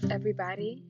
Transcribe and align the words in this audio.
Peace, 0.00 0.10
everybody. 0.10 0.82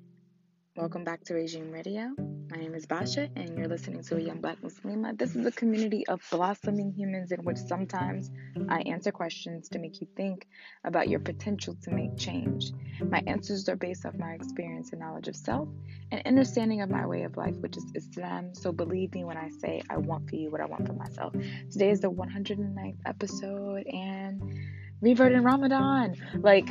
Welcome 0.75 1.05
back 1.05 1.23
to 1.25 1.35
Regime 1.35 1.71
Radio. 1.71 2.11
My 2.51 2.57
name 2.57 2.75
is 2.75 2.87
Basha, 2.87 3.29
and 3.37 3.57
you're 3.57 3.69
listening 3.69 4.03
to 4.03 4.17
a 4.17 4.21
Young 4.21 4.41
Black 4.41 4.61
Muslima. 4.63 5.17
This 5.17 5.37
is 5.37 5.47
a 5.47 5.53
community 5.53 6.05
of 6.09 6.21
blossoming 6.31 6.93
humans 6.93 7.31
in 7.31 7.45
which 7.45 7.57
sometimes 7.57 8.31
I 8.69 8.81
answer 8.81 9.13
questions 9.13 9.69
to 9.69 9.79
make 9.79 10.01
you 10.01 10.09
think 10.17 10.49
about 10.83 11.09
your 11.09 11.21
potential 11.21 11.77
to 11.83 11.91
make 11.91 12.17
change. 12.17 12.73
My 13.01 13.23
answers 13.29 13.69
are 13.69 13.77
based 13.77 14.05
off 14.07 14.15
my 14.17 14.33
experience 14.33 14.91
and 14.91 15.01
knowledge 15.01 15.29
of 15.29 15.37
self 15.37 15.69
and 16.11 16.21
understanding 16.27 16.81
of 16.81 16.91
my 16.91 17.07
way 17.07 17.23
of 17.23 17.37
life, 17.37 17.57
which 17.59 17.77
is 17.77 17.85
Islam. 17.95 18.55
So 18.55 18.73
believe 18.73 19.15
me 19.15 19.23
when 19.23 19.37
I 19.37 19.51
say 19.51 19.83
I 19.89 19.99
want 19.99 20.29
for 20.29 20.35
you 20.35 20.51
what 20.51 20.61
I 20.61 20.67
want 20.67 20.85
for 20.85 20.95
myself. 20.95 21.33
Today 21.71 21.91
is 21.91 22.01
the 22.01 22.11
109th 22.11 22.99
episode 23.07 23.87
and 23.87 24.59
revert 25.01 25.33
in 25.33 25.45
Ramadan. 25.45 26.17
Like, 26.35 26.71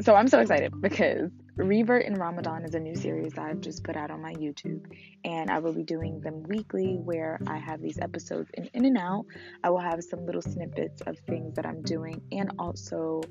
so 0.00 0.14
I'm 0.14 0.28
so 0.28 0.40
excited 0.40 0.80
because 0.80 1.30
Revert 1.58 2.04
in 2.04 2.14
Ramadan 2.14 2.64
is 2.64 2.74
a 2.74 2.78
new 2.78 2.94
series 2.94 3.32
that 3.32 3.44
I've 3.44 3.60
just 3.60 3.82
put 3.82 3.96
out 3.96 4.12
on 4.12 4.22
my 4.22 4.32
YouTube, 4.34 4.84
and 5.24 5.50
I 5.50 5.58
will 5.58 5.72
be 5.72 5.82
doing 5.82 6.20
them 6.20 6.44
weekly 6.44 7.00
where 7.02 7.40
I 7.48 7.58
have 7.58 7.82
these 7.82 7.98
episodes 7.98 8.48
in, 8.54 8.70
in 8.74 8.84
and 8.84 8.96
out. 8.96 9.26
I 9.64 9.70
will 9.70 9.80
have 9.80 10.02
some 10.04 10.24
little 10.24 10.40
snippets 10.40 11.02
of 11.02 11.18
things 11.26 11.56
that 11.56 11.66
I'm 11.66 11.82
doing 11.82 12.22
and 12.30 12.52
also 12.60 13.22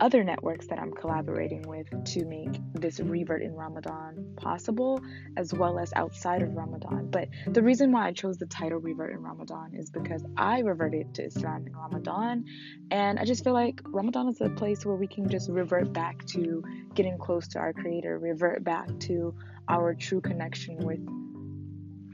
other 0.00 0.22
networks 0.22 0.66
that 0.68 0.78
I'm 0.78 0.92
collaborating 0.92 1.62
with 1.62 1.88
to 2.12 2.24
make 2.24 2.60
this 2.74 3.00
Revert 3.00 3.42
in 3.42 3.54
Ramadan 3.54 4.34
possible, 4.36 5.00
as 5.36 5.52
well 5.54 5.78
as 5.78 5.92
outside 5.94 6.42
of 6.42 6.54
Ramadan. 6.54 7.08
But 7.10 7.28
the 7.46 7.62
reason 7.62 7.92
why 7.92 8.08
I 8.08 8.12
chose 8.12 8.38
the 8.38 8.46
title 8.46 8.78
Revert 8.78 9.12
in 9.12 9.22
Ramadan 9.22 9.74
is 9.74 9.90
because 9.90 10.24
I 10.36 10.60
reverted 10.60 11.14
to 11.14 11.24
Islam 11.24 11.66
in 11.66 11.74
Ramadan, 11.74 12.44
and 12.90 13.18
I 13.18 13.24
just 13.24 13.44
feel 13.44 13.54
like 13.54 13.80
Ramadan 13.84 14.28
is 14.28 14.40
a 14.40 14.50
place 14.50 14.84
where 14.84 14.96
we 14.96 15.06
can 15.06 15.28
just 15.28 15.48
revert 15.48 15.92
back 15.92 16.24
to 16.26 16.62
getting 16.94 17.18
close 17.18 17.48
to 17.48 17.58
our 17.58 17.72
creator 17.72 18.18
revert 18.18 18.64
back 18.64 18.88
to 19.00 19.34
our 19.68 19.94
true 19.94 20.20
connection 20.20 20.78
with 20.78 21.00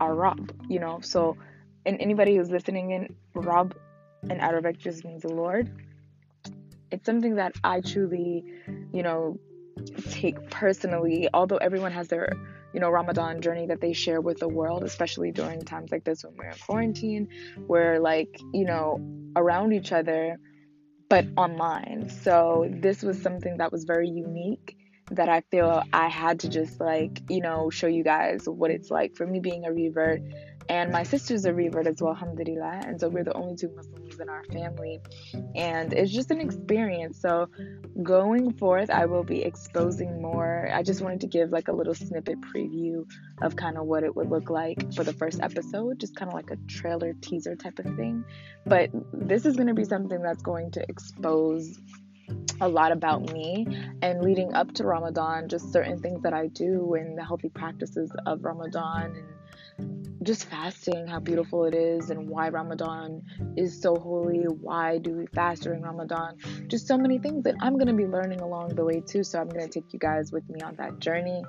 our 0.01 0.15
Rob, 0.15 0.53
you 0.69 0.81
know. 0.81 1.01
So, 1.01 1.37
and 1.87 2.01
anybody 2.01 2.37
who's 2.37 2.51
listening 2.51 2.91
in, 2.91 3.15
Rob 3.35 3.75
in 4.25 4.41
Arabic 4.41 4.79
just 4.79 5.05
means 5.05 5.23
the 5.23 5.33
Lord. 5.33 5.71
It's 6.93 7.07
something 7.07 7.37
that 7.37 7.55
I 7.65 7.81
mm. 7.81 7.93
truly, 7.93 8.45
you 8.93 9.03
know, 9.03 9.39
take 10.11 10.51
personally, 10.51 11.29
although 11.33 11.57
everyone 11.57 11.93
has 11.93 12.09
their, 12.09 12.35
you 12.75 12.81
know, 12.81 12.91
Ramadan 12.91 13.41
journey 13.41 13.67
that 13.67 13.81
they 13.81 13.95
share 13.95 14.21
with 14.21 14.39
the 14.39 14.49
world, 14.49 14.85
especially 14.85 15.33
during 15.33 15.65
times 15.65 15.91
like 15.91 16.05
this 16.05 16.23
when 16.25 16.37
we're 16.37 16.51
in 16.51 16.59
quarantine, 16.59 17.29
we're 17.57 17.99
like, 17.99 18.39
you 18.53 18.65
know, 18.65 19.01
around 19.35 19.73
each 19.73 19.93
other, 19.93 20.39
but 21.09 21.27
online. 21.37 22.09
So 22.09 22.69
this 22.71 23.03
was 23.03 23.21
something 23.21 23.57
that 23.57 23.73
was 23.73 23.85
very 23.85 24.09
unique 24.09 24.77
that 25.11 25.29
I 25.29 25.43
feel 25.51 25.83
I 25.93 26.09
had 26.09 26.41
to 26.41 26.49
just 26.49 26.81
like, 26.81 27.23
you 27.29 27.41
know, 27.41 27.71
show 27.71 27.87
you 27.87 28.05
guys 28.05 28.49
what 28.49 28.71
it's 28.71 28.91
like 28.91 29.17
for 29.17 29.27
me 29.27 29.41
being 29.41 29.65
a 29.65 29.73
revert. 29.73 30.23
And 30.69 30.93
my 30.93 31.03
sister's 31.03 31.45
a 31.45 31.53
revert 31.53 31.87
as 31.87 32.01
well, 32.01 32.13
alhamdulillah. 32.13 32.83
And 32.87 33.01
so 33.01 33.09
we're 33.09 33.25
the 33.25 33.35
only 33.35 33.57
two 33.57 33.71
Muslims 33.75 34.19
in 34.21 34.29
our 34.29 34.45
family. 34.45 35.01
And 35.55 35.93
it's 35.93 36.13
just 36.13 36.31
an 36.31 36.41
experience. 36.41 37.21
So 37.21 37.49
going 38.03 38.53
forth, 38.55 38.91
I 38.91 39.07
will 39.07 39.25
be 39.25 39.43
exposing 39.43 40.21
more. 40.23 40.69
I 40.73 40.83
just 40.83 41.01
wanted 41.03 41.21
to 41.23 41.27
give 41.27 41.51
like 41.51 41.69
a 41.69 41.73
little 41.73 41.95
snippet 41.95 42.41
preview 42.41 43.05
of 43.41 43.57
kind 43.57 43.77
of 43.77 43.87
what 43.87 44.05
it 44.05 44.15
would 44.15 44.31
look 44.31 44.51
like 44.51 44.95
for 44.95 45.05
the 45.05 45.13
first 45.13 45.41
episode, 45.41 45.99
just 45.99 46.17
kind 46.17 46.29
of 46.29 46.35
like 46.35 46.51
a 46.51 46.57
trailer 46.69 47.13
teaser 47.21 47.57
type 47.57 47.79
of 47.79 47.97
thing. 47.97 48.25
But 48.67 48.91
this 49.13 49.47
is 49.47 49.57
going 49.57 49.69
to 49.69 49.75
be 49.75 49.85
something 49.85 50.23
that's 50.23 50.43
going 50.43 50.71
to 50.73 50.85
expose 50.89 51.79
a 52.61 52.69
lot 52.69 52.93
about 52.93 53.33
me 53.33 53.67
and 54.03 54.23
leading 54.23 54.55
up 54.55 54.73
to 54.75 54.85
Ramadan, 54.85 55.49
just 55.49 55.73
certain 55.73 55.99
things 56.01 56.23
that 56.23 56.33
I 56.33 56.47
do 56.47 56.95
and 56.95 57.19
the 57.19 57.25
healthy 57.25 57.49
practices 57.49 58.11
of 58.27 58.45
Ramadan 58.45 59.17
and 59.17 59.25
just 60.23 60.45
fasting, 60.45 61.07
how 61.07 61.19
beautiful 61.19 61.65
it 61.65 61.75
is, 61.75 62.11
and 62.11 62.29
why 62.29 62.49
Ramadan 62.49 63.23
is 63.57 63.81
so 63.81 63.97
holy. 63.97 64.45
Why 64.45 64.99
do 64.99 65.13
we 65.13 65.27
fast 65.27 65.63
during 65.63 65.83
Ramadan? 65.83 66.39
Just 66.69 66.87
so 66.87 66.97
many 66.97 67.19
things 67.19 67.45
that 67.45 67.57
I'm 67.61 67.75
going 67.75 67.89
to 67.89 67.93
be 67.93 68.07
learning 68.07 68.41
along 68.41 68.75
the 68.77 68.85
way, 68.85 69.01
too. 69.01 69.25
So, 69.25 69.41
I'm 69.41 69.49
going 69.49 69.69
to 69.69 69.69
take 69.69 69.93
you 69.93 69.99
guys 69.99 70.31
with 70.31 70.49
me 70.49 70.61
on 70.61 70.77
that 70.77 71.01
journey. 71.01 71.43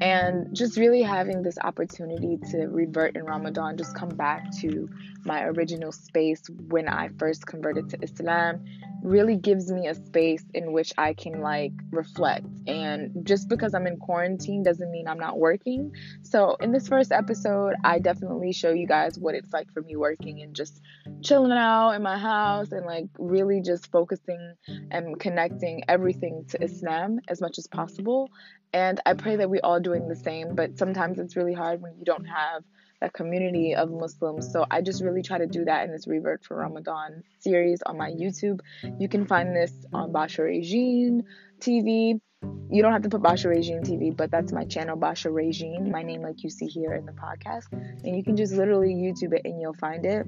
And 0.00 0.54
just 0.54 0.76
really 0.76 1.02
having 1.02 1.42
this 1.42 1.58
opportunity 1.62 2.38
to 2.50 2.66
revert 2.66 3.16
in 3.16 3.24
Ramadan, 3.24 3.76
just 3.76 3.94
come 3.96 4.10
back 4.10 4.50
to 4.60 4.88
my 5.24 5.44
original 5.44 5.92
space 5.92 6.42
when 6.68 6.88
I 6.88 7.08
first 7.18 7.46
converted 7.46 7.90
to 7.90 7.98
Islam 8.02 8.64
really 9.02 9.36
gives 9.36 9.70
me 9.70 9.86
a 9.86 9.94
space 9.94 10.44
in 10.54 10.72
which 10.72 10.92
I 10.98 11.14
can 11.14 11.40
like 11.40 11.72
reflect. 11.90 12.46
And 12.66 13.24
just 13.24 13.48
because 13.48 13.74
I'm 13.74 13.86
in 13.86 13.98
quarantine 13.98 14.62
doesn't 14.62 14.90
mean 14.90 15.06
I'm 15.06 15.18
not 15.18 15.38
working. 15.38 15.92
So, 16.22 16.56
in 16.60 16.72
this 16.72 16.88
first 16.88 17.12
episode, 17.12 17.74
I 17.84 17.98
definitely 17.98 18.52
show 18.52 18.70
you 18.70 18.86
guys 18.86 19.18
what 19.18 19.34
it's 19.34 19.52
like 19.52 19.72
for 19.72 19.82
me 19.82 19.96
working 19.96 20.42
and 20.42 20.54
just 20.54 20.80
chilling 21.22 21.52
out 21.52 21.92
in 21.92 22.02
my 22.02 22.18
house 22.18 22.72
and 22.72 22.84
like 22.86 23.06
really 23.18 23.60
just 23.60 23.90
focusing 23.90 24.54
and 24.90 25.18
connecting 25.20 25.82
everything 25.88 26.44
to 26.48 26.62
Islam 26.62 27.20
as 27.28 27.40
much 27.40 27.58
as 27.58 27.66
possible. 27.66 28.30
And 28.72 29.00
I 29.06 29.14
pray 29.14 29.36
that 29.36 29.48
we 29.48 29.60
all 29.60 29.80
doing 29.86 30.08
the 30.08 30.16
same, 30.16 30.56
but 30.56 30.76
sometimes 30.76 31.20
it's 31.20 31.36
really 31.36 31.54
hard 31.54 31.80
when 31.80 31.96
you 31.96 32.04
don't 32.04 32.24
have 32.24 32.64
a 33.00 33.08
community 33.08 33.76
of 33.76 33.88
Muslims. 33.88 34.50
So 34.52 34.66
I 34.68 34.82
just 34.82 35.00
really 35.00 35.22
try 35.22 35.38
to 35.38 35.46
do 35.46 35.64
that 35.64 35.84
in 35.84 35.92
this 35.92 36.08
Revert 36.08 36.44
for 36.44 36.56
Ramadan 36.56 37.22
series 37.38 37.82
on 37.82 37.96
my 37.96 38.10
YouTube. 38.10 38.58
You 38.98 39.08
can 39.08 39.26
find 39.26 39.54
this 39.54 39.72
on 39.92 40.10
Basha 40.10 40.42
Regine 40.42 41.22
TV. 41.60 42.20
You 42.68 42.82
don't 42.82 42.92
have 42.92 43.02
to 43.02 43.08
put 43.08 43.22
Basha 43.22 43.48
Regine 43.48 43.82
TV, 43.82 44.16
but 44.16 44.32
that's 44.32 44.50
my 44.50 44.64
channel, 44.64 44.96
Basha 44.96 45.30
Regine, 45.30 45.92
my 45.92 46.02
name, 46.02 46.22
like 46.22 46.42
you 46.42 46.50
see 46.50 46.66
here 46.66 46.94
in 46.94 47.06
the 47.06 47.12
podcast. 47.12 47.72
And 47.72 48.16
you 48.16 48.24
can 48.24 48.36
just 48.36 48.54
literally 48.54 48.92
YouTube 48.92 49.34
it 49.34 49.42
and 49.44 49.60
you'll 49.60 49.74
find 49.74 50.04
it. 50.04 50.26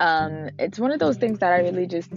Um, 0.00 0.48
it's 0.58 0.78
one 0.78 0.92
of 0.92 0.98
those 0.98 1.18
things 1.18 1.40
that 1.40 1.52
I 1.52 1.58
really 1.58 1.86
just 1.86 2.10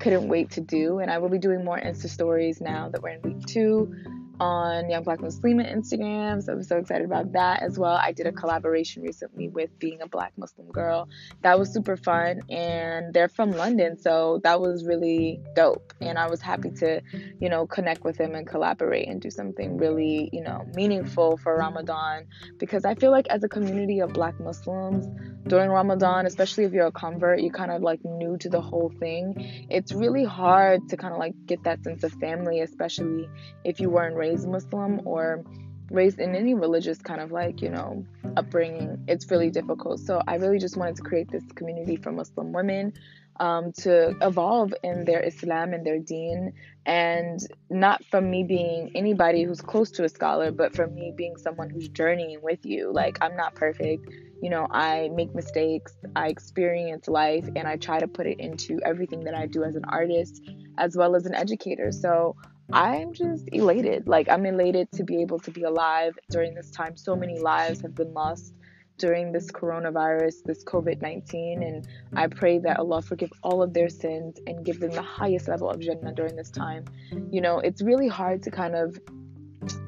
couldn't 0.00 0.26
wait 0.26 0.50
to 0.52 0.60
do. 0.60 0.98
And 0.98 1.08
I 1.08 1.18
will 1.18 1.28
be 1.28 1.38
doing 1.38 1.64
more 1.64 1.78
Insta 1.78 2.08
stories 2.08 2.60
now 2.60 2.88
that 2.88 3.00
we're 3.00 3.10
in 3.10 3.22
week 3.22 3.46
two 3.46 3.94
on 4.40 4.90
Young 4.90 5.02
Black 5.02 5.20
Muslima 5.20 5.70
Instagram. 5.70 6.42
So 6.42 6.52
I'm 6.52 6.62
so 6.62 6.78
excited 6.78 7.04
about 7.04 7.32
that 7.32 7.62
as 7.62 7.78
well. 7.78 7.94
I 7.94 8.12
did 8.12 8.26
a 8.26 8.32
collaboration 8.32 9.02
recently 9.02 9.48
with 9.48 9.78
Being 9.78 10.02
a 10.02 10.08
Black 10.08 10.32
Muslim 10.36 10.68
Girl. 10.70 11.08
That 11.42 11.58
was 11.58 11.72
super 11.72 11.96
fun. 11.96 12.40
And 12.50 13.12
they're 13.14 13.28
from 13.28 13.52
London. 13.52 13.98
So 13.98 14.40
that 14.44 14.60
was 14.60 14.84
really 14.84 15.40
dope. 15.54 15.92
And 16.00 16.18
I 16.18 16.28
was 16.28 16.40
happy 16.40 16.70
to, 16.70 17.00
you 17.40 17.48
know, 17.48 17.66
connect 17.66 18.04
with 18.04 18.16
them 18.18 18.34
and 18.34 18.46
collaborate 18.46 19.08
and 19.08 19.20
do 19.20 19.30
something 19.30 19.76
really, 19.76 20.30
you 20.32 20.42
know, 20.42 20.66
meaningful 20.74 21.36
for 21.36 21.56
Ramadan. 21.56 22.26
Because 22.58 22.84
I 22.84 22.94
feel 22.94 23.10
like 23.10 23.28
as 23.28 23.44
a 23.44 23.48
community 23.48 24.00
of 24.00 24.12
Black 24.12 24.38
Muslims, 24.40 25.06
during 25.46 25.70
Ramadan, 25.70 26.26
especially 26.26 26.64
if 26.64 26.72
you're 26.72 26.86
a 26.86 26.92
convert, 26.92 27.40
you're 27.40 27.52
kind 27.52 27.70
of 27.70 27.82
like 27.82 28.00
new 28.04 28.36
to 28.38 28.48
the 28.48 28.60
whole 28.60 28.90
thing. 28.98 29.66
It's 29.68 29.92
really 29.92 30.24
hard 30.24 30.88
to 30.88 30.96
kind 30.96 31.12
of 31.12 31.18
like 31.18 31.34
get 31.46 31.64
that 31.64 31.84
sense 31.84 32.02
of 32.02 32.12
family, 32.12 32.60
especially 32.60 33.28
if 33.62 33.78
you 33.78 33.90
weren't 33.90 34.16
raised 34.24 34.48
Muslim 34.48 34.92
or 35.04 35.44
raised 35.90 36.18
in 36.18 36.34
any 36.34 36.54
religious 36.54 36.98
kind 37.10 37.20
of 37.20 37.30
like, 37.30 37.60
you 37.64 37.70
know, 37.76 38.04
upbringing. 38.36 39.04
It's 39.06 39.30
really 39.30 39.50
difficult. 39.50 40.00
So 40.00 40.22
I 40.26 40.36
really 40.36 40.58
just 40.58 40.76
wanted 40.76 40.96
to 40.96 41.02
create 41.02 41.30
this 41.30 41.44
community 41.58 41.96
for 41.96 42.10
Muslim 42.10 42.52
women 42.52 42.94
um, 43.38 43.72
to 43.84 44.16
evolve 44.22 44.72
in 44.82 45.04
their 45.04 45.20
Islam 45.20 45.74
and 45.74 45.84
their 45.84 45.98
deen. 45.98 46.52
And 46.86 47.38
not 47.70 48.04
from 48.10 48.30
me 48.30 48.44
being 48.44 48.92
anybody 48.94 49.42
who's 49.42 49.60
close 49.60 49.90
to 49.92 50.04
a 50.04 50.08
scholar, 50.08 50.50
but 50.50 50.74
from 50.74 50.94
me 50.94 51.12
being 51.14 51.36
someone 51.36 51.68
who's 51.70 51.88
journeying 51.88 52.40
with 52.42 52.64
you. 52.64 52.92
Like, 52.92 53.18
I'm 53.20 53.36
not 53.36 53.54
perfect. 53.54 54.08
You 54.42 54.50
know, 54.50 54.66
I 54.70 55.10
make 55.14 55.34
mistakes, 55.34 55.92
I 56.14 56.28
experience 56.28 57.08
life, 57.08 57.46
and 57.56 57.66
I 57.72 57.76
try 57.76 57.98
to 58.00 58.08
put 58.08 58.26
it 58.26 58.38
into 58.40 58.80
everything 58.84 59.24
that 59.24 59.34
I 59.34 59.46
do 59.46 59.64
as 59.64 59.74
an 59.74 59.84
artist 60.00 60.42
as 60.76 60.96
well 60.96 61.14
as 61.14 61.24
an 61.24 61.34
educator. 61.34 61.90
So, 61.92 62.36
I'm 62.72 63.12
just 63.12 63.48
elated. 63.52 64.06
Like, 64.08 64.28
I'm 64.28 64.46
elated 64.46 64.90
to 64.92 65.04
be 65.04 65.20
able 65.22 65.38
to 65.40 65.50
be 65.50 65.62
alive 65.62 66.18
during 66.30 66.54
this 66.54 66.70
time. 66.70 66.96
So 66.96 67.14
many 67.14 67.38
lives 67.38 67.80
have 67.82 67.94
been 67.94 68.12
lost 68.14 68.54
during 68.96 69.32
this 69.32 69.50
coronavirus, 69.50 70.44
this 70.44 70.64
COVID 70.64 71.02
19. 71.02 71.62
And 71.62 71.86
I 72.14 72.26
pray 72.26 72.58
that 72.60 72.78
Allah 72.78 73.02
forgive 73.02 73.32
all 73.42 73.62
of 73.62 73.74
their 73.74 73.88
sins 73.88 74.38
and 74.46 74.64
give 74.64 74.80
them 74.80 74.92
the 74.92 75.02
highest 75.02 75.48
level 75.48 75.68
of 75.68 75.80
Jannah 75.80 76.14
during 76.14 76.36
this 76.36 76.50
time. 76.50 76.84
You 77.30 77.40
know, 77.40 77.58
it's 77.58 77.82
really 77.82 78.08
hard 78.08 78.42
to 78.44 78.50
kind 78.50 78.74
of 78.74 78.98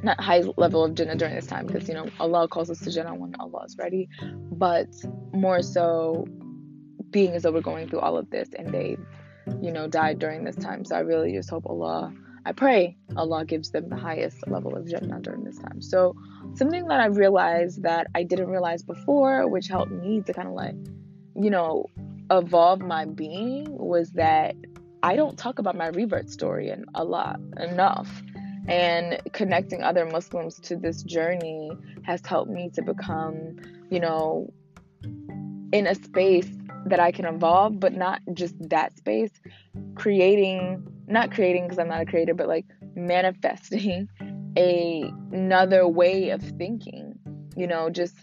not 0.03 0.21
high 0.21 0.41
level 0.57 0.85
of 0.85 0.95
Jannah 0.95 1.17
during 1.17 1.35
this 1.35 1.47
time 1.47 1.67
because, 1.67 1.89
you 1.89 1.95
know, 1.95 2.09
Allah 2.19 2.49
calls 2.49 2.71
us 2.71 2.81
to 2.81 2.91
Jannah 2.91 3.15
when 3.15 3.35
Allah 3.39 3.65
is 3.65 3.77
ready, 3.79 4.09
but 4.23 4.89
more 5.33 5.63
so 5.63 6.27
being 7.11 7.33
as 7.33 7.43
though 7.45 7.53
we're 7.53 7.61
going 7.61 7.89
through 7.89 8.01
all 8.01 8.17
of 8.17 8.29
this 8.31 8.49
and 8.59 8.73
they, 8.73 8.97
you 9.61 9.73
know, 9.73 9.87
died 9.87 10.19
during 10.19 10.45
this 10.45 10.57
time. 10.57 10.85
So 10.85 10.97
I 10.97 11.01
really 11.01 11.33
just 11.33 11.51
hope 11.51 11.67
Allah 11.67 12.13
I 12.47 12.53
pray 12.53 12.97
Allah 13.17 13.45
gives 13.45 13.73
them 13.73 13.89
the 13.89 13.97
highest 13.97 14.47
level 14.47 14.77
of 14.77 14.87
Jannah 14.89 15.19
during 15.21 15.43
this 15.43 15.59
time. 15.59 15.83
So, 15.83 16.15
something 16.55 16.87
that 16.87 17.01
I 17.01 17.07
realized 17.07 17.83
that 17.83 18.07
I 18.15 18.23
didn't 18.23 18.49
realize 18.49 18.85
before, 18.85 19.49
which 19.49 19.67
helped 19.67 19.91
me 19.91 20.23
to 20.23 20.33
kind 20.33 20.47
of 20.47 20.55
like, 20.55 20.77
you 21.35 21.51
know, 21.51 21.87
evolve 22.31 22.81
my 22.81 23.05
being, 23.05 23.67
was 23.77 24.13
that 24.13 24.55
I 25.03 25.17
don't 25.17 25.37
talk 25.37 25.59
about 25.59 25.75
my 25.75 25.89
revert 25.89 26.31
story 26.31 26.69
and 26.69 26.85
a 26.95 27.03
lot 27.03 27.41
enough. 27.59 28.23
And 28.69 29.21
connecting 29.33 29.83
other 29.83 30.07
Muslims 30.07 30.61
to 30.61 30.77
this 30.77 31.03
journey 31.03 31.73
has 32.05 32.25
helped 32.25 32.51
me 32.53 32.71
to 32.75 32.83
become, 32.83 33.57
you 33.91 33.99
know, 33.99 34.53
in 35.73 35.89
a 35.89 35.97
space 35.97 36.49
that 36.87 37.01
I 37.01 37.11
can 37.11 37.25
evolve, 37.25 37.81
but 37.81 37.93
not 37.93 38.21
just 38.35 38.55
that 38.69 38.97
space, 38.97 39.33
creating, 39.97 40.87
not 41.09 41.33
creating 41.33 41.65
because 41.65 41.79
I'm 41.79 41.89
not 41.89 42.01
a 42.01 42.07
creator, 42.07 42.35
but 42.35 42.49
like 42.49 42.67
manifesting 42.95 44.09
a, 44.57 45.13
another 45.33 45.87
way 45.87 46.31
of 46.31 46.43
thinking, 46.43 47.19
you 47.57 47.67
know, 47.67 47.91
just 47.91 48.15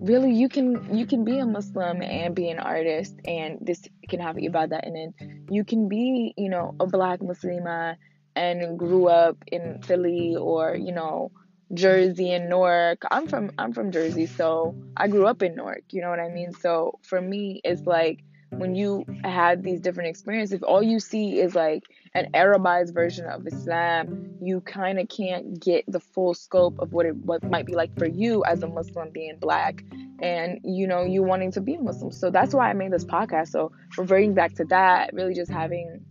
really 0.00 0.32
you 0.32 0.48
can 0.48 0.96
you 0.96 1.06
can 1.06 1.24
be 1.24 1.38
a 1.38 1.46
muslim 1.46 2.02
and 2.02 2.34
be 2.34 2.50
an 2.50 2.58
artist 2.58 3.14
and 3.26 3.58
this 3.60 3.82
can 4.08 4.18
have 4.18 4.34
ibadah 4.34 4.84
in 4.84 4.96
it 4.96 5.14
you 5.50 5.64
can 5.64 5.88
be 5.88 6.34
you 6.36 6.48
know 6.48 6.74
a 6.80 6.86
black 6.86 7.20
muslima 7.20 7.94
and 8.34 8.78
grew 8.78 9.06
up 9.06 9.36
in 9.46 9.80
philly 9.82 10.34
or 10.36 10.74
you 10.74 10.92
know 10.92 11.30
jersey 11.72 12.32
and 12.32 12.48
newark. 12.48 13.02
I'm 13.10 13.26
from 13.26 13.50
i'm 13.58 13.72
from 13.72 13.90
jersey 13.90 14.26
so 14.26 14.74
i 14.96 15.08
grew 15.08 15.26
up 15.26 15.42
in 15.42 15.54
newark 15.54 15.84
you 15.90 16.02
know 16.02 16.10
what 16.10 16.20
i 16.20 16.28
mean? 16.28 16.52
So 16.52 16.98
for 17.02 17.20
me 17.20 17.60
it's 17.64 17.86
like 17.86 18.22
when 18.58 18.74
you 18.74 19.04
had 19.24 19.62
these 19.62 19.80
different 19.80 20.08
experiences, 20.08 20.54
if 20.54 20.62
all 20.62 20.82
you 20.82 21.00
see 21.00 21.40
is 21.40 21.54
like 21.54 21.84
an 22.14 22.30
Arabized 22.32 22.94
version 22.94 23.26
of 23.26 23.46
Islam, 23.46 24.36
you 24.40 24.60
kind 24.60 24.98
of 24.98 25.08
can't 25.08 25.60
get 25.60 25.84
the 25.88 26.00
full 26.00 26.34
scope 26.34 26.78
of 26.78 26.92
what 26.92 27.06
it 27.06 27.16
what 27.16 27.42
might 27.44 27.66
be 27.66 27.74
like 27.74 27.96
for 27.98 28.06
you 28.06 28.44
as 28.44 28.62
a 28.62 28.68
Muslim 28.68 29.10
being 29.10 29.36
black 29.40 29.84
and 30.20 30.60
you 30.64 30.86
know 30.86 31.02
you 31.02 31.22
wanting 31.22 31.52
to 31.52 31.60
be 31.60 31.76
Muslim. 31.76 32.12
So 32.12 32.30
that's 32.30 32.54
why 32.54 32.70
I 32.70 32.72
made 32.72 32.92
this 32.92 33.04
podcast. 33.04 33.48
So 33.48 33.72
reverting 33.96 34.34
back 34.34 34.54
to 34.54 34.64
that, 34.66 35.12
really 35.12 35.34
just 35.34 35.50
having 35.50 36.04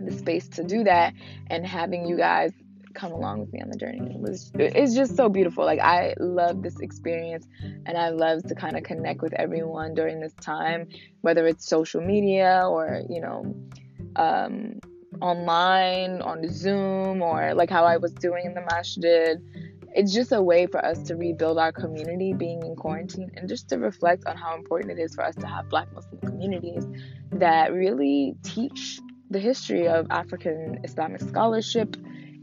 the 0.00 0.12
space 0.12 0.48
to 0.48 0.64
do 0.64 0.84
that 0.84 1.14
and 1.48 1.66
having 1.66 2.06
you 2.06 2.16
guys 2.16 2.52
come 2.98 3.12
along 3.12 3.40
with 3.40 3.52
me 3.52 3.60
on 3.60 3.70
the 3.70 3.76
journey. 3.76 4.00
It 4.14 4.20
was 4.20 4.50
it's 4.54 4.94
just 4.94 5.16
so 5.16 5.28
beautiful. 5.28 5.64
Like 5.64 5.80
I 5.80 6.14
love 6.18 6.62
this 6.62 6.80
experience 6.80 7.46
and 7.86 7.96
I 7.96 8.08
love 8.10 8.42
to 8.44 8.54
kind 8.54 8.76
of 8.76 8.82
connect 8.82 9.22
with 9.22 9.32
everyone 9.34 9.94
during 9.94 10.20
this 10.20 10.34
time, 10.34 10.88
whether 11.20 11.46
it's 11.46 11.66
social 11.66 12.00
media 12.00 12.64
or, 12.66 13.02
you 13.08 13.20
know, 13.20 13.54
um, 14.16 14.80
online 15.20 16.20
on 16.22 16.48
Zoom 16.48 17.22
or 17.22 17.54
like 17.54 17.70
how 17.70 17.84
I 17.84 17.96
was 17.96 18.12
doing 18.12 18.46
in 18.46 18.54
the 18.54 18.62
masjid. 18.62 19.38
It's 19.94 20.12
just 20.12 20.32
a 20.32 20.42
way 20.42 20.66
for 20.66 20.84
us 20.84 21.02
to 21.04 21.16
rebuild 21.16 21.58
our 21.58 21.72
community 21.72 22.34
being 22.34 22.62
in 22.62 22.76
quarantine 22.76 23.30
and 23.34 23.48
just 23.48 23.68
to 23.70 23.78
reflect 23.78 24.26
on 24.26 24.36
how 24.36 24.54
important 24.54 24.98
it 24.98 25.00
is 25.00 25.14
for 25.14 25.24
us 25.24 25.34
to 25.36 25.46
have 25.46 25.68
black 25.70 25.92
Muslim 25.94 26.20
communities 26.20 26.86
that 27.32 27.72
really 27.72 28.34
teach 28.42 29.00
the 29.30 29.38
history 29.38 29.86
of 29.86 30.06
African 30.10 30.80
Islamic 30.84 31.20
scholarship 31.20 31.96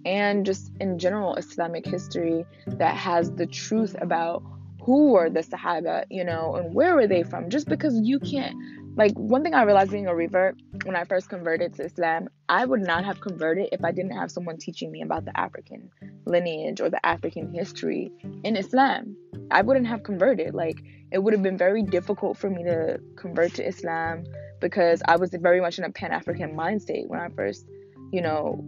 and 0.06 0.46
just 0.46 0.72
in 0.80 1.00
general 1.00 1.36
Islamic 1.36 1.86
history 1.86 2.46
that 2.68 2.96
has 2.96 3.32
the 3.32 3.48
truth 3.48 3.96
about 4.00 4.44
who 4.82 5.14
were 5.14 5.32
the 5.32 5.40
Sahaba, 5.40 6.06
you 6.12 6.24
know, 6.24 6.56
and 6.56 6.76
where 6.76 6.96
were 6.96 7.08
they 7.08 7.24
from. 7.24 7.50
Just 7.50 7.68
because 7.68 8.00
you 8.02 8.20
can't, 8.20 8.56
like, 8.96 9.14
one 9.14 9.44
thing 9.44 9.56
I 9.56 9.64
realized 9.64 9.92
being 9.92 10.06
a 10.06 10.14
revert 10.14 10.56
when 10.84 10.96
I 10.96 11.06
first 11.06 11.28
converted 11.28 11.74
to 11.74 11.86
Islam, 11.86 12.30
I 12.50 12.66
would 12.66 12.82
not 12.82 13.04
have 13.04 13.20
converted 13.20 13.70
if 13.72 13.84
I 13.84 13.92
didn't 13.92 14.12
have 14.12 14.30
someone 14.30 14.58
teaching 14.58 14.92
me 14.92 15.02
about 15.02 15.26
the 15.26 15.38
African 15.38 15.90
lineage 16.26 16.82
or 16.82 16.92
the 16.92 17.04
African 17.04 17.52
history 17.52 18.12
in 18.44 18.56
Islam. 18.56 19.18
I 19.50 19.64
wouldn't 19.64 19.88
have 19.88 20.04
converted. 20.04 20.54
Like, 20.54 20.84
it 21.12 21.24
would 21.24 21.34
have 21.34 21.42
been 21.42 21.58
very 21.58 21.82
difficult 21.82 22.38
for 22.38 22.52
me 22.52 22.64
to 22.64 23.00
convert 23.16 23.56
to 23.56 23.68
Islam 23.68 24.24
because 24.62 25.02
I 25.08 25.16
was 25.16 25.32
very 25.32 25.62
much 25.62 25.80
in 25.80 25.84
a 25.84 25.90
Pan 25.90 26.12
African 26.12 26.56
mind 26.56 26.84
state 26.84 27.10
when 27.10 27.20
I 27.20 27.30
first, 27.30 27.66
you 28.12 28.22
know, 28.22 28.64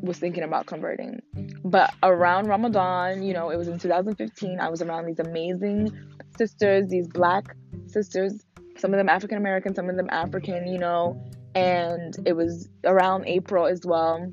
was 0.00 0.18
thinking 0.18 0.42
about 0.42 0.66
converting. 0.66 1.20
But 1.64 1.92
around 2.02 2.46
Ramadan, 2.46 3.22
you 3.22 3.32
know, 3.32 3.50
it 3.50 3.56
was 3.56 3.68
in 3.68 3.78
2015, 3.78 4.60
I 4.60 4.68
was 4.68 4.82
around 4.82 5.06
these 5.06 5.18
amazing 5.18 5.90
sisters, 6.36 6.88
these 6.88 7.08
black 7.08 7.56
sisters, 7.86 8.44
some 8.78 8.92
of 8.92 8.98
them 8.98 9.08
African 9.08 9.38
American, 9.38 9.74
some 9.74 9.88
of 9.88 9.96
them 9.96 10.08
African, 10.10 10.66
you 10.66 10.78
know, 10.78 11.22
and 11.54 12.16
it 12.26 12.34
was 12.34 12.68
around 12.84 13.26
April 13.26 13.66
as 13.66 13.80
well 13.84 14.30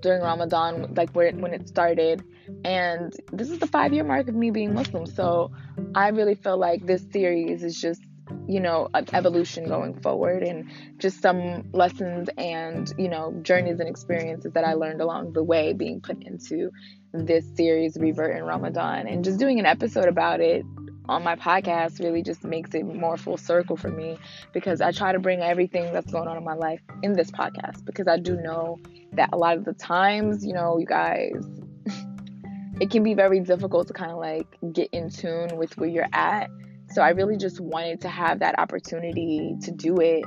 during 0.00 0.22
Ramadan, 0.22 0.94
like 0.94 1.10
when 1.10 1.40
when 1.40 1.54
it 1.54 1.68
started. 1.68 2.22
And 2.64 3.12
this 3.32 3.50
is 3.50 3.58
the 3.58 3.66
five 3.66 3.92
year 3.92 4.04
mark 4.04 4.28
of 4.28 4.34
me 4.34 4.50
being 4.50 4.74
Muslim. 4.74 5.06
So 5.06 5.50
I 5.94 6.08
really 6.08 6.34
feel 6.34 6.58
like 6.58 6.86
this 6.86 7.04
series 7.10 7.62
is 7.62 7.80
just 7.80 8.02
you 8.46 8.60
know 8.60 8.88
evolution 9.12 9.66
going 9.66 9.98
forward 10.00 10.42
and 10.42 10.70
just 10.98 11.20
some 11.20 11.64
lessons 11.72 12.28
and 12.38 12.92
you 12.98 13.08
know 13.08 13.32
journeys 13.42 13.80
and 13.80 13.88
experiences 13.88 14.52
that 14.52 14.64
i 14.64 14.74
learned 14.74 15.00
along 15.00 15.32
the 15.32 15.42
way 15.42 15.72
being 15.72 16.00
put 16.00 16.22
into 16.22 16.70
this 17.12 17.44
series 17.56 17.96
revert 17.98 18.36
in 18.36 18.44
ramadan. 18.44 19.06
And 19.06 19.24
just 19.24 19.38
doing 19.38 19.58
an 19.58 19.66
episode 19.66 20.08
about 20.08 20.40
it 20.40 20.64
on 21.08 21.24
my 21.24 21.36
podcast 21.36 22.00
really 22.00 22.22
just 22.22 22.44
makes 22.44 22.74
it 22.74 22.84
more 22.84 23.16
full 23.16 23.38
circle 23.38 23.76
for 23.76 23.90
me 23.90 24.18
because 24.52 24.80
i 24.80 24.92
try 24.92 25.12
to 25.12 25.18
bring 25.18 25.40
everything 25.40 25.90
that's 25.92 26.12
going 26.12 26.28
on 26.28 26.36
in 26.36 26.44
my 26.44 26.54
life 26.54 26.80
in 27.02 27.14
this 27.14 27.30
podcast 27.30 27.84
because 27.84 28.06
i 28.06 28.18
do 28.18 28.36
know 28.36 28.78
that 29.12 29.30
a 29.32 29.36
lot 29.36 29.56
of 29.56 29.64
the 29.64 29.72
times 29.72 30.44
you 30.44 30.52
know 30.52 30.78
you 30.78 30.84
guys 30.84 31.48
it 32.80 32.90
can 32.90 33.02
be 33.02 33.14
very 33.14 33.40
difficult 33.40 33.86
to 33.86 33.94
kind 33.94 34.10
of 34.10 34.18
like 34.18 34.46
get 34.72 34.90
in 34.92 35.08
tune 35.08 35.56
with 35.56 35.74
where 35.78 35.88
you're 35.88 36.08
at 36.12 36.50
so 36.90 37.02
I 37.02 37.10
really 37.10 37.36
just 37.36 37.60
wanted 37.60 38.00
to 38.02 38.08
have 38.08 38.40
that 38.40 38.58
opportunity 38.58 39.56
to 39.62 39.70
do 39.70 39.98
it, 40.00 40.24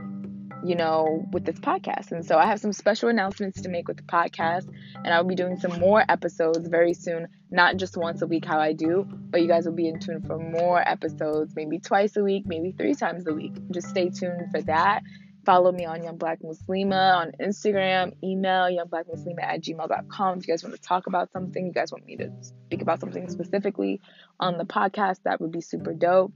you 0.63 0.75
know, 0.75 1.27
with 1.31 1.43
this 1.43 1.59
podcast. 1.59 2.11
And 2.11 2.25
so 2.25 2.37
I 2.37 2.45
have 2.45 2.59
some 2.59 2.71
special 2.71 3.09
announcements 3.09 3.61
to 3.61 3.69
make 3.69 3.87
with 3.87 3.97
the 3.97 4.03
podcast, 4.03 4.67
and 4.95 5.13
I'll 5.13 5.23
be 5.23 5.35
doing 5.35 5.57
some 5.57 5.79
more 5.79 6.03
episodes 6.07 6.67
very 6.67 6.93
soon, 6.93 7.27
not 7.49 7.77
just 7.77 7.97
once 7.97 8.21
a 8.21 8.27
week 8.27 8.45
how 8.45 8.59
I 8.59 8.73
do, 8.73 9.07
but 9.09 9.41
you 9.41 9.47
guys 9.47 9.65
will 9.65 9.73
be 9.73 9.87
in 9.87 9.99
tune 9.99 10.21
for 10.21 10.37
more 10.37 10.87
episodes, 10.87 11.53
maybe 11.55 11.79
twice 11.79 12.15
a 12.15 12.23
week, 12.23 12.43
maybe 12.45 12.71
three 12.71 12.93
times 12.93 13.25
a 13.27 13.33
week. 13.33 13.53
Just 13.71 13.87
stay 13.87 14.09
tuned 14.09 14.51
for 14.51 14.61
that. 14.63 15.01
Follow 15.45 15.71
me 15.71 15.85
on 15.85 16.03
Young 16.03 16.17
Black 16.17 16.39
Muslima 16.41 17.17
on 17.17 17.31
Instagram, 17.39 18.13
email 18.23 18.65
youngblackmuslima 18.65 19.41
at 19.41 19.61
gmail.com 19.61 20.37
if 20.37 20.47
you 20.47 20.53
guys 20.53 20.63
want 20.63 20.75
to 20.75 20.81
talk 20.81 21.07
about 21.07 21.31
something, 21.31 21.65
you 21.65 21.71
guys 21.71 21.91
want 21.91 22.05
me 22.05 22.15
to 22.17 22.31
speak 22.41 22.83
about 22.83 22.99
something 22.99 23.27
specifically 23.27 23.99
on 24.39 24.59
the 24.59 24.65
podcast, 24.65 25.17
that 25.23 25.41
would 25.41 25.51
be 25.51 25.61
super 25.61 25.93
dope. 25.93 26.31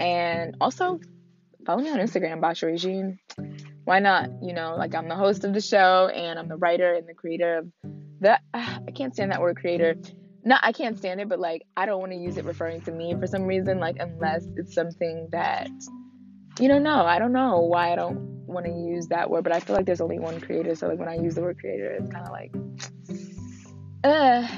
And 0.00 0.56
also, 0.60 1.00
follow 1.66 1.82
me 1.82 1.90
on 1.90 1.98
Instagram, 1.98 2.40
Basha 2.40 2.66
Regine. 2.66 3.18
Why 3.84 3.98
not? 3.98 4.30
You 4.42 4.54
know, 4.54 4.74
like 4.76 4.94
I'm 4.94 5.08
the 5.08 5.16
host 5.16 5.44
of 5.44 5.52
the 5.52 5.60
show 5.60 6.08
and 6.08 6.38
I'm 6.38 6.48
the 6.48 6.56
writer 6.56 6.94
and 6.94 7.06
the 7.06 7.14
creator 7.14 7.58
of 7.58 7.68
the. 8.20 8.40
Uh, 8.54 8.78
I 8.88 8.90
can't 8.90 9.12
stand 9.12 9.32
that 9.32 9.42
word 9.42 9.58
creator. 9.58 9.96
No, 10.44 10.56
I 10.62 10.72
can't 10.72 10.96
stand 10.96 11.20
it, 11.20 11.28
but 11.28 11.40
like 11.40 11.62
I 11.76 11.84
don't 11.84 12.00
want 12.00 12.12
to 12.12 12.18
use 12.18 12.38
it 12.38 12.46
referring 12.46 12.80
to 12.82 12.90
me 12.92 13.14
for 13.20 13.26
some 13.26 13.42
reason, 13.42 13.80
like 13.80 13.96
unless 14.00 14.46
it's 14.56 14.74
something 14.74 15.28
that, 15.32 15.68
you 16.58 16.68
know, 16.68 16.78
no, 16.78 17.04
I 17.04 17.18
don't 17.18 17.32
know 17.32 17.60
why 17.60 17.92
I 17.92 17.96
don't 17.96 18.35
want 18.56 18.66
to 18.66 18.72
use 18.72 19.06
that 19.08 19.30
word, 19.30 19.44
but 19.44 19.52
I 19.52 19.60
feel 19.60 19.76
like 19.76 19.86
there's 19.86 20.00
only 20.00 20.18
one 20.18 20.40
creator, 20.40 20.74
so 20.74 20.88
like 20.88 20.98
when 20.98 21.08
I 21.08 21.16
use 21.16 21.34
the 21.34 21.42
word 21.42 21.58
creator, 21.58 21.90
it's 21.90 22.10
kind 22.10 22.26
of 22.26 22.32
like, 22.32 22.52
uh, 24.02 24.48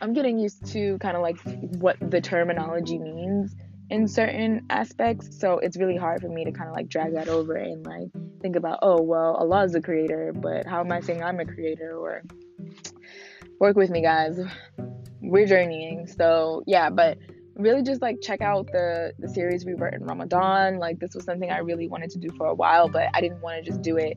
I'm 0.00 0.12
getting 0.12 0.38
used 0.38 0.64
to 0.72 0.96
kind 0.98 1.16
of 1.16 1.22
like 1.22 1.38
what 1.80 1.96
the 2.00 2.20
terminology 2.20 2.98
means 2.98 3.54
in 3.90 4.06
certain 4.06 4.66
aspects. 4.70 5.40
So 5.40 5.58
it's 5.58 5.76
really 5.76 5.96
hard 5.96 6.20
for 6.20 6.28
me 6.28 6.44
to 6.44 6.52
kind 6.52 6.68
of 6.68 6.74
like 6.74 6.88
drag 6.88 7.14
that 7.14 7.28
over 7.28 7.54
and 7.56 7.84
like 7.84 8.08
think 8.40 8.54
about, 8.54 8.78
oh, 8.82 9.02
well, 9.02 9.34
Allah 9.34 9.64
is 9.64 9.74
a 9.74 9.80
creator, 9.80 10.32
but 10.34 10.66
how 10.66 10.80
am 10.80 10.92
I 10.92 11.00
saying 11.00 11.22
I'm 11.22 11.40
a 11.40 11.44
creator? 11.44 11.96
Or 11.96 12.22
work 13.58 13.76
with 13.76 13.90
me, 13.90 14.02
guys. 14.02 14.38
We're 15.20 15.46
journeying. 15.46 16.06
So 16.06 16.62
yeah, 16.66 16.90
but 16.90 17.18
really 17.58 17.82
just 17.82 18.00
like 18.00 18.20
check 18.22 18.40
out 18.40 18.66
the 18.72 19.12
the 19.18 19.28
series 19.28 19.66
Revert 19.66 19.94
in 19.94 20.04
Ramadan. 20.04 20.78
Like 20.78 20.98
this 21.00 21.14
was 21.14 21.24
something 21.24 21.50
I 21.50 21.58
really 21.58 21.88
wanted 21.88 22.10
to 22.10 22.18
do 22.18 22.28
for 22.36 22.46
a 22.46 22.54
while, 22.54 22.88
but 22.88 23.08
I 23.14 23.20
didn't 23.20 23.40
want 23.40 23.62
to 23.62 23.70
just 23.70 23.82
do 23.82 23.96
it 23.96 24.16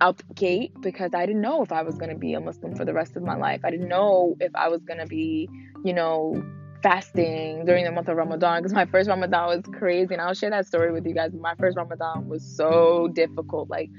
out 0.00 0.18
the 0.18 0.34
gate 0.34 0.72
because 0.80 1.14
I 1.14 1.24
didn't 1.24 1.40
know 1.40 1.62
if 1.62 1.72
I 1.72 1.82
was 1.82 1.96
going 1.96 2.10
to 2.10 2.18
be 2.18 2.34
a 2.34 2.40
Muslim 2.40 2.74
for 2.74 2.84
the 2.84 2.92
rest 2.92 3.16
of 3.16 3.22
my 3.22 3.36
life. 3.36 3.60
I 3.64 3.70
didn't 3.70 3.88
know 3.88 4.36
if 4.40 4.54
I 4.54 4.68
was 4.68 4.82
going 4.82 4.98
to 4.98 5.06
be, 5.06 5.48
you 5.84 5.94
know, 5.94 6.42
fasting 6.82 7.64
during 7.64 7.84
the 7.84 7.90
month 7.90 8.08
of 8.08 8.16
Ramadan 8.16 8.60
because 8.62 8.74
my 8.74 8.84
first 8.86 9.08
Ramadan 9.08 9.48
was 9.48 9.62
crazy 9.78 10.14
and 10.14 10.20
I'll 10.20 10.34
share 10.34 10.50
that 10.50 10.66
story 10.66 10.92
with 10.92 11.06
you 11.06 11.14
guys. 11.14 11.32
My 11.32 11.54
first 11.54 11.76
Ramadan 11.76 12.28
was 12.28 12.44
so 12.44 13.08
difficult. 13.08 13.70
Like 13.70 13.90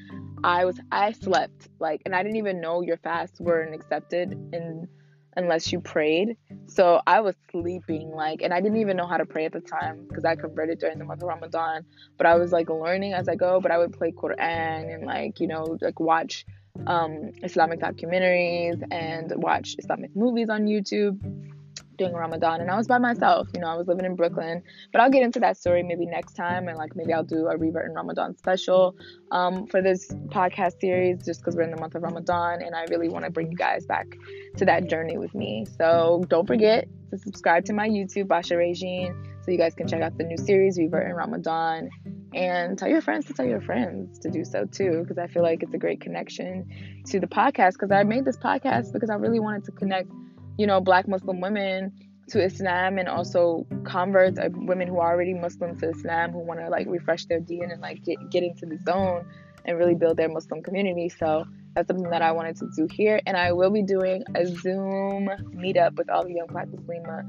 I 0.43 0.65
was 0.65 0.79
I 0.91 1.11
slept 1.11 1.69
like 1.79 2.01
and 2.05 2.15
I 2.15 2.23
didn't 2.23 2.37
even 2.37 2.61
know 2.61 2.81
your 2.81 2.97
fasts 2.97 3.39
weren't 3.39 3.73
accepted 3.73 4.33
in 4.53 4.87
unless 5.37 5.71
you 5.71 5.79
prayed. 5.79 6.35
So 6.65 6.99
I 7.07 7.21
was 7.21 7.35
sleeping 7.51 8.09
like 8.09 8.41
and 8.41 8.53
I 8.53 8.59
didn't 8.59 8.79
even 8.79 8.97
know 8.97 9.07
how 9.07 9.17
to 9.17 9.25
pray 9.25 9.45
at 9.45 9.53
the 9.53 9.61
time 9.61 10.05
because 10.09 10.25
I 10.25 10.35
converted 10.35 10.79
during 10.79 10.97
the 10.97 11.05
month 11.05 11.21
of 11.21 11.29
Ramadan. 11.29 11.85
But 12.17 12.25
I 12.25 12.35
was 12.35 12.51
like 12.51 12.69
learning 12.69 13.13
as 13.13 13.29
I 13.29 13.35
go, 13.35 13.61
but 13.61 13.71
I 13.71 13.77
would 13.77 13.93
play 13.93 14.11
Quran 14.11 14.93
and 14.93 15.05
like, 15.05 15.39
you 15.39 15.47
know, 15.47 15.77
like 15.79 15.99
watch 15.99 16.45
um 16.85 17.31
Islamic 17.43 17.79
documentaries 17.79 18.83
and 18.91 19.31
watch 19.37 19.75
Islamic 19.79 20.15
movies 20.15 20.49
on 20.49 20.65
YouTube 20.65 21.17
during 21.97 22.13
Ramadan 22.13 22.61
and 22.61 22.69
I 22.69 22.77
was 22.77 22.87
by 22.87 22.97
myself. 22.97 23.47
You 23.53 23.61
know, 23.61 23.67
I 23.67 23.75
was 23.75 23.87
living 23.87 24.05
in 24.05 24.15
Brooklyn. 24.15 24.63
But 24.91 25.01
I'll 25.01 25.09
get 25.09 25.23
into 25.23 25.39
that 25.41 25.57
story 25.57 25.83
maybe 25.83 26.05
next 26.05 26.33
time 26.33 26.67
and 26.67 26.77
like 26.77 26.95
maybe 26.95 27.13
I'll 27.13 27.23
do 27.23 27.47
a 27.47 27.57
revert 27.57 27.85
in 27.85 27.93
Ramadan 27.93 28.37
special 28.37 28.95
um, 29.31 29.67
for 29.67 29.81
this 29.81 30.07
podcast 30.27 30.79
series 30.79 31.25
just 31.25 31.41
because 31.41 31.55
we're 31.55 31.63
in 31.63 31.71
the 31.71 31.79
month 31.79 31.95
of 31.95 32.03
Ramadan 32.03 32.61
and 32.61 32.75
I 32.75 32.85
really 32.89 33.09
want 33.09 33.25
to 33.25 33.31
bring 33.31 33.51
you 33.51 33.57
guys 33.57 33.85
back 33.85 34.07
to 34.57 34.65
that 34.65 34.89
journey 34.89 35.17
with 35.17 35.33
me. 35.33 35.65
So 35.77 36.23
don't 36.27 36.47
forget 36.47 36.87
to 37.11 37.17
subscribe 37.17 37.65
to 37.65 37.73
my 37.73 37.87
YouTube, 37.87 38.27
Basha 38.27 38.57
Regine, 38.57 39.15
so 39.47 39.51
you 39.51 39.57
guys 39.57 39.73
can 39.73 39.87
check 39.87 40.01
out 40.01 40.17
the 40.17 40.25
new 40.25 40.35
series, 40.35 40.77
Revert 40.77 41.07
in 41.07 41.13
Ramadan. 41.13 41.89
And 42.33 42.77
tell 42.77 42.89
your 42.89 43.01
friends 43.01 43.25
to 43.27 43.33
tell 43.33 43.45
your 43.45 43.61
friends 43.61 44.19
to 44.19 44.29
do 44.29 44.43
so 44.43 44.65
too, 44.65 45.03
because 45.03 45.17
I 45.17 45.27
feel 45.27 45.41
like 45.41 45.63
it's 45.63 45.73
a 45.73 45.77
great 45.77 46.01
connection 46.01 46.67
to 47.05 47.21
the 47.21 47.27
podcast. 47.27 47.73
Because 47.73 47.91
I 47.91 48.03
made 48.03 48.25
this 48.25 48.35
podcast 48.35 48.91
because 48.91 49.09
I 49.09 49.15
really 49.15 49.39
wanted 49.39 49.63
to 49.63 49.71
connect 49.71 50.11
you 50.57 50.67
know, 50.67 50.81
black 50.81 51.07
Muslim 51.07 51.39
women 51.41 51.93
to 52.29 52.43
Islam 52.43 52.97
and 52.97 53.07
also 53.07 53.65
converts, 53.85 54.37
uh, 54.37 54.49
women 54.51 54.87
who 54.87 54.99
are 54.99 55.13
already 55.13 55.33
Muslim 55.33 55.77
to 55.79 55.89
Islam 55.89 56.31
who 56.31 56.39
want 56.39 56.59
to 56.59 56.69
like 56.69 56.87
refresh 56.87 57.25
their 57.25 57.39
deen 57.39 57.71
and 57.71 57.81
like 57.81 58.03
get, 58.03 58.17
get 58.29 58.43
into 58.43 58.65
the 58.65 58.77
zone 58.79 59.25
and 59.65 59.77
really 59.77 59.95
build 59.95 60.17
their 60.17 60.29
Muslim 60.29 60.61
community. 60.61 61.09
So 61.09 61.45
that's 61.73 61.87
something 61.87 62.09
that 62.09 62.21
I 62.21 62.31
wanted 62.31 62.57
to 62.57 62.69
do 62.75 62.87
here. 62.91 63.21
And 63.25 63.37
I 63.37 63.53
will 63.53 63.69
be 63.69 63.81
doing 63.81 64.23
a 64.35 64.45
Zoom 64.45 65.29
meetup 65.55 65.95
with 65.95 66.09
all 66.09 66.25
the 66.25 66.33
Young 66.33 66.47
Black 66.47 66.67
Muslima 66.67 67.23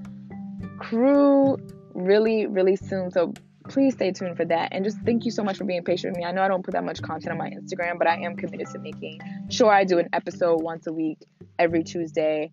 crew 0.79 1.59
really, 1.95 2.47
really 2.47 2.77
soon. 2.77 3.11
So 3.11 3.33
please 3.69 3.95
stay 3.95 4.13
tuned 4.13 4.37
for 4.37 4.45
that. 4.47 4.71
And 4.73 4.85
just 4.85 4.99
thank 5.05 5.25
you 5.25 5.31
so 5.31 5.45
much 5.45 5.59
for 5.59 5.65
being 5.65 5.85
patient 5.85 6.13
with 6.13 6.19
me. 6.19 6.25
I 6.25 6.33
know 6.33 6.43
I 6.43 6.49
don't 6.49 6.65
put 6.65 6.73
that 6.73 6.85
much 6.85 7.03
content 7.03 7.33
on 7.33 7.39
my 7.39 7.51
Instagram, 7.51 7.99
but 7.99 8.07
I 8.07 8.17
am 8.17 8.37
committed 8.37 8.69
to 8.69 8.79
making 8.79 9.21
sure 9.51 9.71
I 9.71 9.85
do 9.85 9.99
an 9.99 10.09
episode 10.13 10.63
once 10.63 10.87
a 10.87 10.93
week 10.93 11.19
every 11.59 11.85
Tuesday 11.85 12.51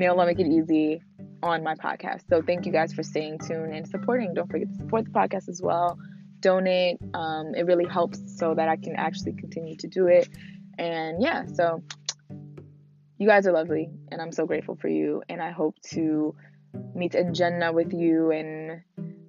May 0.00 0.06
Allah 0.06 0.24
make 0.24 0.40
it 0.40 0.46
easy 0.46 1.02
on 1.42 1.62
my 1.62 1.74
podcast. 1.74 2.22
So 2.30 2.40
thank 2.40 2.64
you 2.64 2.72
guys 2.72 2.94
for 2.94 3.02
staying 3.02 3.38
tuned 3.40 3.74
and 3.74 3.86
supporting. 3.86 4.32
Don't 4.32 4.50
forget 4.50 4.70
to 4.70 4.74
support 4.74 5.04
the 5.04 5.10
podcast 5.10 5.46
as 5.50 5.60
well. 5.62 5.98
Donate. 6.40 6.96
Um, 7.12 7.54
it 7.54 7.66
really 7.66 7.84
helps 7.84 8.18
so 8.38 8.54
that 8.54 8.66
I 8.66 8.76
can 8.76 8.96
actually 8.96 9.34
continue 9.34 9.76
to 9.76 9.88
do 9.88 10.06
it. 10.06 10.26
And 10.78 11.22
yeah, 11.22 11.44
so 11.44 11.82
you 13.18 13.28
guys 13.28 13.46
are 13.46 13.52
lovely 13.52 13.90
and 14.10 14.22
I'm 14.22 14.32
so 14.32 14.46
grateful 14.46 14.74
for 14.74 14.88
you. 14.88 15.22
And 15.28 15.42
I 15.42 15.50
hope 15.50 15.76
to 15.90 16.34
meet 16.94 17.14
in 17.14 17.34
Jannah 17.34 17.70
with 17.70 17.92
you 17.92 18.30
and 18.30 18.80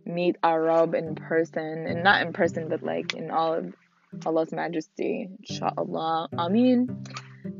meet 0.05 0.37
Arab 0.41 0.95
in 0.95 1.15
person 1.15 1.85
and 1.85 2.01
not 2.01 2.21
in 2.21 2.31
person, 2.31 2.69
but 2.69 2.81
like 2.81 3.13
in 3.13 3.29
all 3.29 3.55
of 3.55 3.73
Allah's 4.25 4.53
majesty. 4.53 5.27
Inshallah. 5.37 6.29
Ameen. 6.37 7.03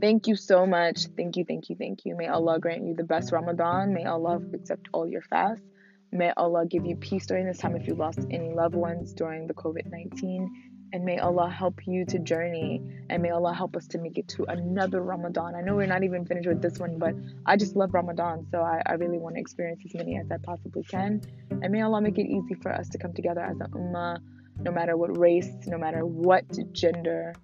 Thank 0.01 0.25
you 0.25 0.35
so 0.35 0.65
much. 0.65 1.05
Thank 1.15 1.37
you, 1.37 1.45
thank 1.45 1.69
you, 1.69 1.75
thank 1.75 2.05
you. 2.05 2.15
May 2.15 2.27
Allah 2.27 2.59
grant 2.59 2.87
you 2.87 2.95
the 2.95 3.03
best 3.03 3.31
Ramadan. 3.31 3.93
May 3.93 4.05
Allah 4.05 4.41
accept 4.51 4.89
all 4.93 5.07
your 5.07 5.21
fasts. 5.21 5.63
May 6.11 6.33
Allah 6.35 6.65
give 6.65 6.87
you 6.87 6.95
peace 6.95 7.27
during 7.27 7.45
this 7.45 7.59
time 7.59 7.75
if 7.75 7.87
you 7.87 7.93
lost 7.93 8.25
any 8.31 8.49
loved 8.49 8.73
ones 8.73 9.13
during 9.13 9.45
the 9.45 9.53
COVID 9.53 9.85
19. 9.91 10.89
And 10.93 11.05
may 11.05 11.19
Allah 11.19 11.51
help 11.51 11.85
you 11.85 12.03
to 12.05 12.17
journey. 12.17 12.81
And 13.11 13.21
may 13.21 13.29
Allah 13.29 13.53
help 13.53 13.75
us 13.75 13.85
to 13.89 13.99
make 13.99 14.17
it 14.17 14.27
to 14.29 14.45
another 14.45 15.03
Ramadan. 15.03 15.53
I 15.53 15.61
know 15.61 15.75
we're 15.75 15.85
not 15.85 16.03
even 16.03 16.25
finished 16.25 16.47
with 16.47 16.63
this 16.63 16.79
one, 16.79 16.97
but 16.97 17.13
I 17.45 17.55
just 17.55 17.75
love 17.75 17.93
Ramadan. 17.93 18.47
So 18.49 18.59
I, 18.59 18.81
I 18.87 18.93
really 18.93 19.19
want 19.19 19.35
to 19.35 19.39
experience 19.39 19.83
as 19.85 19.93
many 19.93 20.17
as 20.17 20.25
I 20.31 20.37
possibly 20.37 20.83
can. 20.83 21.21
And 21.51 21.71
may 21.71 21.83
Allah 21.83 22.01
make 22.01 22.17
it 22.17 22.25
easy 22.25 22.55
for 22.55 22.73
us 22.73 22.89
to 22.89 22.97
come 22.97 23.13
together 23.13 23.41
as 23.41 23.59
an 23.59 23.67
ummah, 23.71 24.17
no 24.59 24.71
matter 24.71 24.97
what 24.97 25.15
race, 25.15 25.51
no 25.67 25.77
matter 25.77 26.07
what 26.07 26.43
gender, 26.73 27.35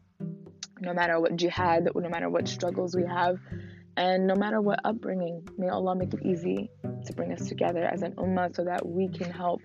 no 0.82 0.94
matter 0.94 1.20
what 1.20 1.36
jihad, 1.36 1.90
no 1.96 2.10
matter 2.10 2.30
what 2.30 2.48
struggles 2.48 2.96
we 2.96 3.04
have, 3.04 3.38
and 3.98 4.28
no 4.28 4.36
matter 4.36 4.62
what 4.62 4.80
upbringing. 4.86 5.48
May 5.58 5.70
Allah 5.70 5.96
make 5.96 6.14
it 6.14 6.26
easy 6.26 6.70
to 7.06 7.14
bring 7.14 7.34
us 7.34 7.48
together 7.48 7.84
as 7.84 8.02
an 8.04 8.14
ummah 8.14 8.56
so 8.56 8.64
that 8.64 8.86
we 8.86 9.08
can 9.10 9.32
help 9.32 9.62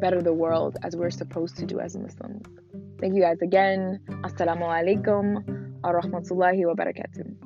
better 0.00 0.20
the 0.20 0.32
world 0.32 0.76
as 0.82 0.94
we're 0.94 1.10
supposed 1.10 1.56
to 1.56 1.66
do 1.66 1.80
as 1.80 1.96
Muslims. 1.96 2.44
Thank 3.00 3.14
you 3.14 3.22
guys 3.22 3.38
again. 3.42 4.00
Assalamu 4.22 4.64
alaikum 4.64 5.82
wa 5.82 5.92
rahmatullahi 5.92 6.66
wa 6.66 6.74
barakatuh. 6.74 7.45